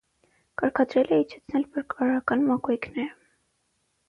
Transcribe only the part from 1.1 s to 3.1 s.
է իջեցնել փրկարարական մակույկները։